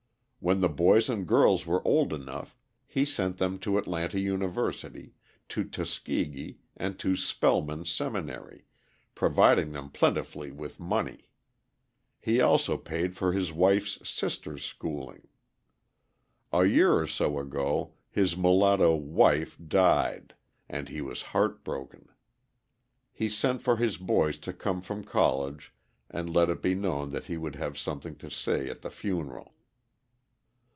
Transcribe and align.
When 0.43 0.59
the 0.59 0.69
boys 0.69 1.07
and 1.07 1.27
girls 1.27 1.67
were 1.67 1.87
old 1.87 2.11
enough, 2.11 2.57
he 2.87 3.05
sent 3.05 3.37
them 3.37 3.59
to 3.59 3.77
Atlanta 3.77 4.19
University, 4.19 5.13
to 5.49 5.63
Tuskegee, 5.63 6.57
and 6.75 6.97
to 6.97 7.15
Spellman 7.15 7.85
Seminary, 7.85 8.65
providing 9.13 9.71
them 9.71 9.91
plentifully 9.91 10.49
with 10.51 10.79
money. 10.79 11.29
He 12.19 12.41
also 12.41 12.75
paid 12.75 13.15
for 13.15 13.33
his 13.33 13.51
wife's 13.53 13.99
sister's 14.09 14.65
schooling. 14.65 15.27
A 16.51 16.65
year 16.65 16.93
or 16.93 17.05
so 17.05 17.37
ago 17.37 17.93
his 18.09 18.35
mulatto 18.35 18.95
"wife" 18.95 19.59
died; 19.63 20.33
and 20.67 20.89
he 20.89 21.01
was 21.01 21.21
heart 21.21 21.63
broken. 21.63 22.09
He 23.13 23.29
sent 23.29 23.61
for 23.61 23.75
his 23.77 23.97
boys 23.97 24.39
to 24.39 24.53
come 24.53 24.81
from 24.81 25.03
college 25.03 25.71
and 26.09 26.33
let 26.33 26.49
it 26.49 26.63
be 26.63 26.73
known 26.73 27.11
that 27.11 27.25
he 27.27 27.37
would 27.37 27.57
have 27.57 27.77
something 27.77 28.15
to 28.15 28.31
say 28.31 28.71
at 28.71 28.81
the 28.81 28.89
funeral. 28.89 29.53